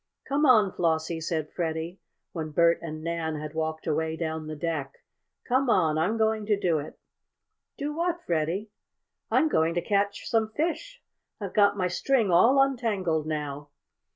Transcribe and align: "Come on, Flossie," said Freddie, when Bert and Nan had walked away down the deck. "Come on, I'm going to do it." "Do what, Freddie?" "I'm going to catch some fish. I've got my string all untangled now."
"Come 0.27 0.47
on, 0.47 0.71
Flossie," 0.73 1.21
said 1.21 1.51
Freddie, 1.51 1.99
when 2.31 2.49
Bert 2.49 2.79
and 2.81 3.03
Nan 3.03 3.35
had 3.35 3.53
walked 3.53 3.85
away 3.85 4.17
down 4.17 4.47
the 4.47 4.55
deck. 4.55 5.03
"Come 5.47 5.69
on, 5.69 5.99
I'm 5.99 6.17
going 6.17 6.47
to 6.47 6.59
do 6.59 6.79
it." 6.79 6.97
"Do 7.77 7.93
what, 7.95 8.19
Freddie?" 8.25 8.71
"I'm 9.29 9.47
going 9.47 9.75
to 9.75 9.81
catch 9.83 10.27
some 10.27 10.49
fish. 10.49 11.03
I've 11.39 11.53
got 11.53 11.77
my 11.77 11.87
string 11.87 12.31
all 12.31 12.59
untangled 12.59 13.27
now." 13.27 13.69